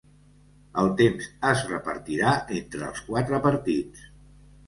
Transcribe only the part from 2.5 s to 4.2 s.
entre els quatre partits.